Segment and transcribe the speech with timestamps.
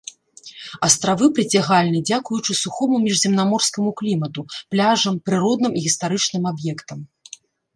[0.85, 4.41] Астравы прыцягальны дзякуючы сухому міжземнаморскаму клімату,
[4.73, 6.99] пляжам, прыродным і гістарычным аб'ектам.